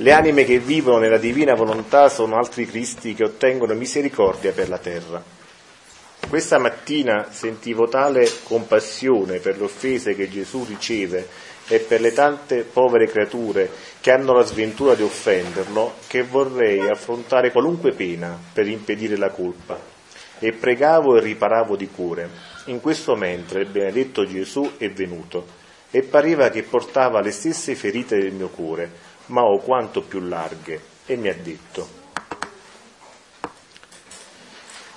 [0.00, 4.78] Le anime che vivono nella divina volontà sono altri Cristi che ottengono misericordia per la
[4.78, 5.22] terra.
[6.26, 11.28] Questa mattina sentivo tale compassione per le offese che Gesù riceve
[11.68, 13.68] e per le tante povere creature
[14.00, 19.78] che hanno la sventura di offenderlo che vorrei affrontare qualunque pena per impedire la colpa.
[20.38, 22.30] E pregavo e riparavo di cuore.
[22.66, 25.58] In questo mentre il benedetto Gesù è venuto
[25.90, 30.80] e pareva che portava le stesse ferite del mio cuore ma o quanto più larghe,
[31.06, 31.98] e mi ha detto,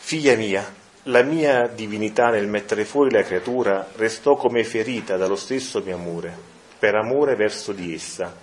[0.05, 0.71] Figlia mia,
[1.03, 6.37] la mia divinità nel mettere fuori la creatura restò come ferita dallo stesso mio amore,
[6.77, 8.35] per amore verso di essa,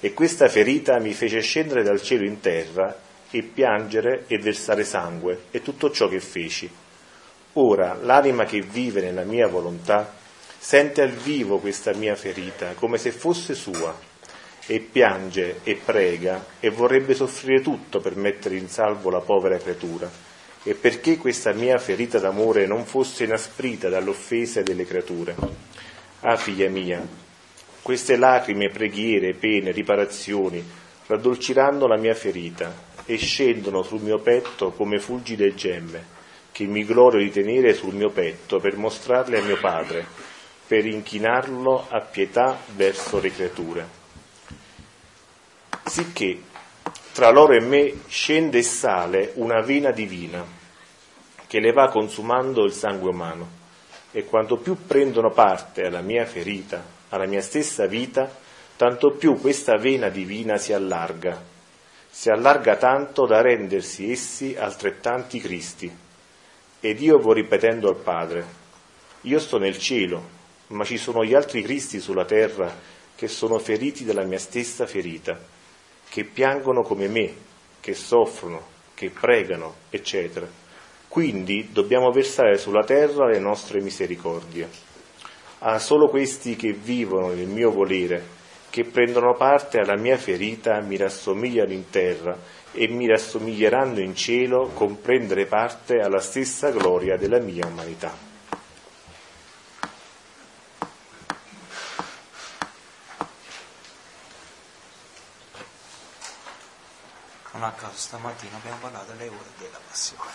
[0.00, 2.98] e questa ferita mi fece scendere dal cielo in terra
[3.30, 6.68] e piangere e versare sangue e tutto ciò che feci.
[7.52, 10.12] Ora l'anima che vive nella mia volontà
[10.58, 14.10] sente al vivo questa mia ferita come se fosse sua
[14.66, 20.10] e piange e prega e vorrebbe soffrire tutto per mettere in salvo la povera creatura.
[20.64, 25.34] E perché questa mia ferita d'amore non fosse inasprita dalle offese delle creature?
[26.20, 27.04] Ah, figlia mia,
[27.82, 30.64] queste lacrime, preghiere, pene, riparazioni
[31.04, 36.20] raddolciranno la mia ferita e scendono sul mio petto come fulgide gemme,
[36.52, 40.06] che mi glorio di tenere sul mio petto per mostrarle a mio Padre,
[40.64, 44.00] per inchinarlo a pietà verso le creature
[45.84, 46.40] sicché
[47.12, 50.42] tra loro e me scende e sale una vena divina
[51.46, 53.60] che le va consumando il sangue umano.
[54.10, 58.34] E quanto più prendono parte alla mia ferita, alla mia stessa vita,
[58.76, 61.42] tanto più questa vena divina si allarga,
[62.08, 65.94] si allarga tanto da rendersi essi altrettanti Cristi.
[66.80, 68.44] Ed io vo ripetendo al Padre,
[69.22, 72.74] io sto nel cielo, ma ci sono gli altri Cristi sulla terra
[73.14, 75.38] che sono feriti dalla mia stessa ferita
[76.12, 77.32] che piangono come me,
[77.80, 78.62] che soffrono,
[78.92, 80.46] che pregano, eccetera.
[81.08, 84.68] Quindi dobbiamo versare sulla terra le nostre misericordie.
[85.60, 88.22] A solo questi che vivono nel mio volere,
[88.68, 92.36] che prendono parte alla mia ferita, mi rassomigliano in terra
[92.72, 98.31] e mi rassomiglieranno in cielo con prendere parte alla stessa gloria della mia umanità.
[107.52, 110.30] Non a caso stamattina abbiamo parlato delle ore della passione.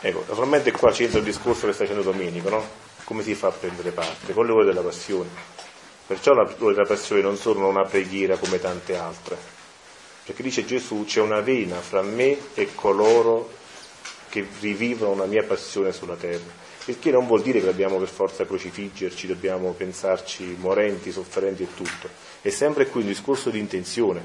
[0.00, 2.64] Ecco, naturalmente qua c'entra il discorso che sta facendo Domenico, no?
[3.04, 4.32] Come si fa a prendere parte?
[4.32, 5.28] Con le ore della passione.
[6.06, 9.36] Perciò le ore della passione non sono una preghiera come tante altre.
[10.24, 13.50] Perché dice Gesù c'è una vena fra me e coloro
[14.28, 16.66] che rivivono una mia passione sulla terra.
[16.84, 21.74] Il che non vuol dire che dobbiamo per forza crocifiggerci, dobbiamo pensarci morenti, sofferenti e
[21.74, 22.08] tutto.
[22.40, 24.22] È sempre qui un discorso di intenzione.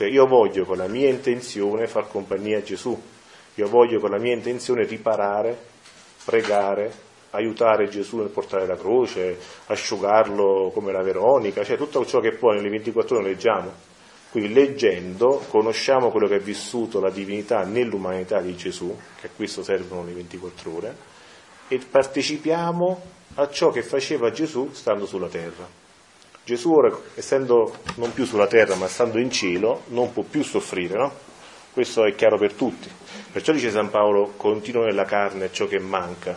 [0.00, 2.98] Cioè io voglio con la mia intenzione far compagnia a Gesù,
[3.56, 5.54] io voglio con la mia intenzione riparare,
[6.24, 6.90] pregare,
[7.32, 12.56] aiutare Gesù nel portare la croce, asciugarlo come la Veronica, cioè tutto ciò che poi
[12.56, 13.72] nelle 24 ore leggiamo.
[14.30, 19.62] Quindi leggendo conosciamo quello che ha vissuto la divinità nell'umanità di Gesù, che a questo
[19.62, 20.96] servono le 24 ore,
[21.68, 23.02] e partecipiamo
[23.34, 25.89] a ciò che faceva Gesù stando sulla terra.
[26.44, 30.96] Gesù ora, essendo non più sulla terra ma stando in cielo, non può più soffrire,
[30.96, 31.12] no?
[31.72, 32.90] Questo è chiaro per tutti.
[33.30, 36.36] Perciò dice San Paolo, continuo nella carne ciò che manca,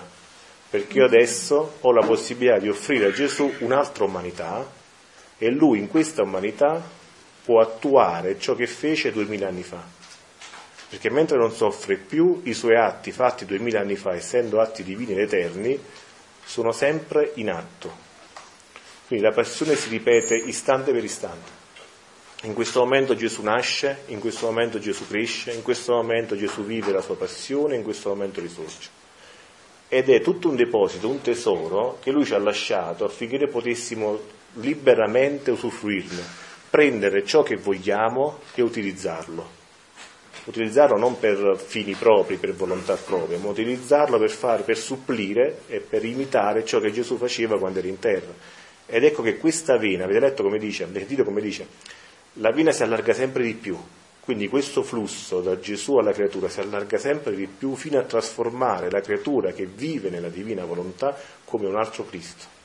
[0.69, 4.69] perché io adesso ho la possibilità di offrire a Gesù un'altra umanità
[5.38, 6.81] e lui in questa umanità
[7.44, 9.84] può attuare ciò che fece duemila anni fa.
[10.90, 15.13] Perché mentre non soffre più, i suoi atti fatti duemila anni fa, essendo atti divini
[15.13, 15.80] ed eterni,
[16.44, 18.12] sono sempre in atto.
[19.13, 21.51] Quindi la passione si ripete istante per istante.
[22.46, 26.91] In questo momento Gesù nasce, in questo momento Gesù cresce, in questo momento Gesù vive
[26.91, 28.90] la sua passione, in questo momento risorge.
[29.88, 34.19] Ed è tutto un deposito, un tesoro che lui ci ha lasciato affinché potessimo
[34.53, 36.24] liberamente usufruirne,
[36.71, 39.48] prendere ciò che vogliamo e utilizzarlo.
[40.45, 45.81] Utilizzarlo non per fini propri, per volontà propria, ma utilizzarlo per, fare, per supplire e
[45.81, 50.03] per imitare ciò che Gesù faceva quando era in terra ed ecco che questa vena,
[50.03, 51.68] avete letto come dice, avete sentito come dice,
[52.33, 53.77] la vena si allarga sempre di più,
[54.19, 58.89] quindi questo flusso da Gesù alla creatura si allarga sempre di più fino a trasformare
[58.89, 62.62] la creatura che vive nella divina volontà come un altro Cristo.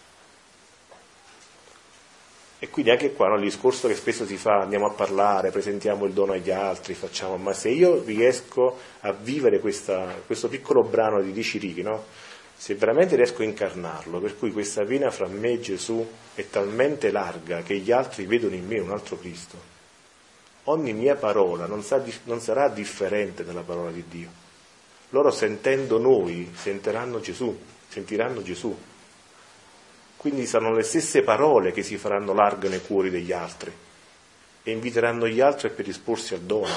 [2.60, 6.04] E quindi anche qua no, il discorso che spesso si fa, andiamo a parlare, presentiamo
[6.06, 11.22] il dono agli altri, facciamo, ma se io riesco a vivere questa, questo piccolo brano
[11.22, 12.04] di dieci righe, no?
[12.60, 17.12] Se veramente riesco a incarnarlo, per cui questa vena fra me e Gesù è talmente
[17.12, 19.56] larga che gli altri vedono in me un altro Cristo,
[20.64, 24.28] ogni mia parola non, sa, non sarà differente dalla parola di Dio.
[25.10, 27.56] Loro sentendo noi sentiranno Gesù,
[27.88, 28.76] sentiranno Gesù.
[30.16, 33.72] Quindi saranno le stesse parole che si faranno larghe nei cuori degli altri
[34.64, 36.74] e inviteranno gli altri a predisporsi al dono.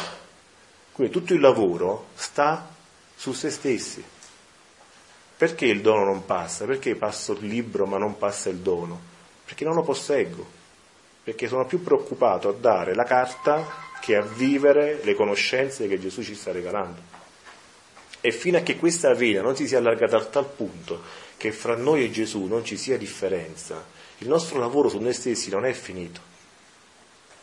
[0.91, 2.69] Quindi tutto il lavoro sta
[3.15, 4.03] su se stessi.
[5.41, 6.65] Perché il dono non passa?
[6.65, 9.01] Perché passo il libro ma non passa il dono?
[9.43, 10.45] Perché non lo posseggo,
[11.23, 13.67] perché sono più preoccupato a dare la carta
[13.99, 17.01] che a vivere le conoscenze che Gesù ci sta regalando.
[18.21, 21.01] E fino a che questa vena non si sia allargata a tal punto
[21.37, 23.83] che fra noi e Gesù non ci sia differenza,
[24.19, 26.21] il nostro lavoro su noi stessi non è finito.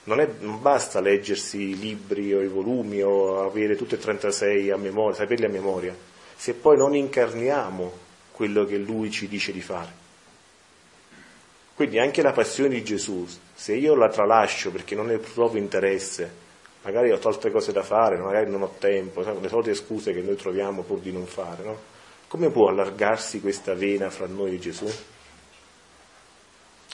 [0.05, 4.71] Non, è, non, basta leggersi i libri o i volumi o avere tutti e 36
[4.71, 6.08] a memoria, saperli a memoria
[6.39, 7.93] se poi non incarniamo
[8.31, 10.07] quello che Lui ci dice di fare.
[11.75, 16.33] Quindi anche la passione di Gesù, se io la tralascio perché non ne trovo interesse,
[16.83, 20.37] magari ho altre cose da fare, magari non ho tempo, le solite scuse che noi
[20.37, 21.77] troviamo pur di non fare, no?
[22.29, 24.89] Come può allargarsi questa vena fra noi e Gesù?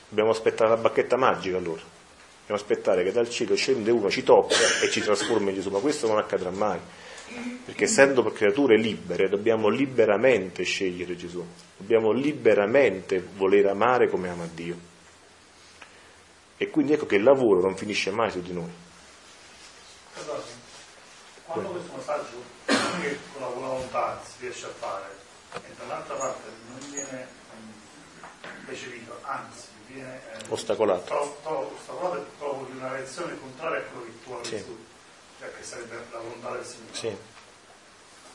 [0.09, 1.83] Dobbiamo aspettare la bacchetta magica allora.
[1.83, 5.81] Dobbiamo aspettare che dal cielo scende uno, ci tocca e ci trasforma in Gesù, ma
[5.81, 6.81] questo non accadrà mai
[7.65, 11.45] perché essendo creature libere dobbiamo liberamente scegliere Gesù,
[11.77, 14.93] dobbiamo liberamente voler amare come ama Dio.
[16.57, 18.71] E quindi ecco che il lavoro non finisce mai su di noi.
[21.47, 25.17] Quando questo passaggio che con la volontà si riesce a fare
[25.55, 27.27] e dall'altra parte non viene
[28.67, 31.21] recepito, anzi viene eh, ostacolato.
[31.21, 34.93] Ostacolato e trovo di una reazione contraria a quello che tu hai sì.
[35.45, 36.95] Cioè che sarebbe la volontà del Signore.
[36.95, 37.17] Sì.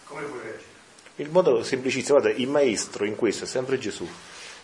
[0.04, 0.78] Come puoi reagire?
[1.16, 4.08] Il modo semplicissimo, guarda, il maestro in questo è sempre Gesù.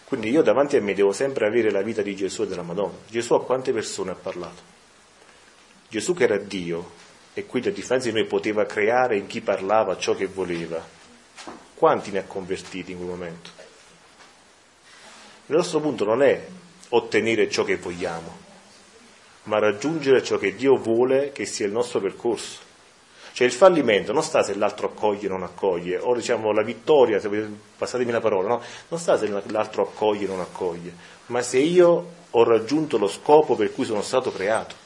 [0.03, 2.97] Quindi io davanti a me devo sempre avere la vita di Gesù e della Madonna.
[3.07, 4.62] Gesù a quante persone ha parlato?
[5.89, 6.92] Gesù che era Dio
[7.33, 10.86] e quindi a differenza di noi poteva creare in chi parlava ciò che voleva.
[11.74, 13.50] Quanti ne ha convertiti in quel momento?
[15.48, 16.48] Il nostro punto non è
[16.89, 18.44] ottenere ciò che vogliamo,
[19.45, 22.63] ma raggiungere ciò che Dio vuole che sia il nostro percorso.
[23.31, 27.19] Cioè il fallimento non sta se l'altro accoglie o non accoglie, o diciamo la vittoria,
[27.19, 27.30] se
[27.77, 28.62] passatemi la parola, no?
[28.88, 30.94] non sta se l'altro accoglie o non accoglie,
[31.27, 34.83] ma se io ho raggiunto lo scopo per cui sono stato creato.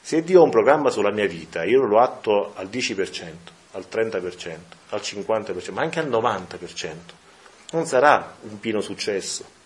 [0.00, 3.32] Se Dio ha un programma sulla mia vita, io lo atto al 10%,
[3.72, 4.56] al 30%,
[4.88, 6.94] al 50%, ma anche al 90%,
[7.70, 9.60] non sarà un pieno successo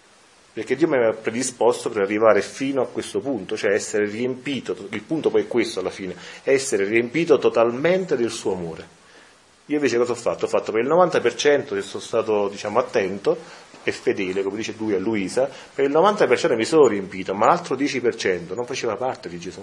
[0.56, 5.02] perché Dio mi aveva predisposto per arrivare fino a questo punto, cioè essere riempito, il
[5.02, 8.88] punto poi è questo alla fine, essere riempito totalmente del suo amore.
[9.66, 10.46] Io invece cosa ho fatto?
[10.46, 13.36] Ho fatto per il 90% che sono stato diciamo, attento
[13.82, 17.76] e fedele, come dice lui a Luisa, per il 90% mi sono riempito, ma l'altro
[17.76, 19.62] 10% non faceva parte di Gesù,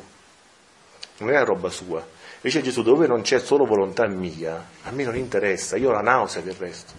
[1.17, 2.05] non era roba sua.
[2.35, 6.01] Invece Gesù dove non c'è solo volontà mia, a me non interessa, io ho la
[6.01, 6.93] nausea del resto.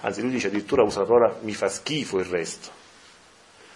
[0.00, 2.85] Anzi lui dice addirittura usa la parola mi fa schifo il resto.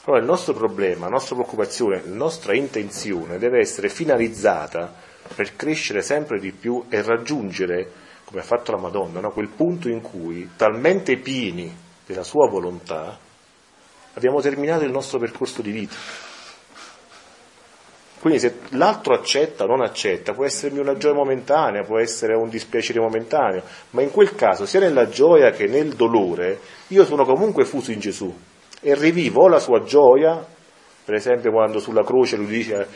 [0.04, 4.94] Allora il nostro problema, la nostra preoccupazione, la nostra intenzione deve essere finalizzata
[5.34, 7.90] per crescere sempre di più e raggiungere,
[8.24, 9.30] come ha fatto la Madonna, no?
[9.30, 11.70] quel punto in cui, talmente pieni
[12.06, 13.18] della sua volontà,
[14.14, 15.96] abbiamo terminato il nostro percorso di vita.
[18.20, 22.48] Quindi se l'altro accetta o non accetta, può essermi una gioia momentanea, può essere un
[22.48, 27.66] dispiacere momentaneo, ma in quel caso, sia nella gioia che nel dolore, io sono comunque
[27.66, 28.34] fuso in Gesù
[28.80, 30.44] e rivivo la sua gioia,
[31.04, 32.88] per esempio quando sulla croce lui dice